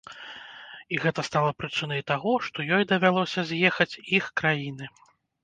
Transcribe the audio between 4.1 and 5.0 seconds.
іх краіны.